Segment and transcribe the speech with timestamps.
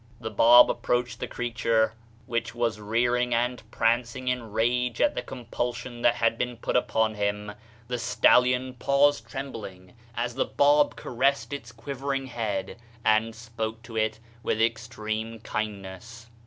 [0.19, 1.93] The Bab approached the creature
[2.25, 6.01] which was 34 THE SHINING PATHWAY rearing and prancing in rage at the compul sion
[6.01, 7.51] that had been put upon him.
[7.87, 14.19] The stallion paused trembling, as the Bab caressed its quivering head, and spoke to it
[14.41, 16.31] with extreme kindness.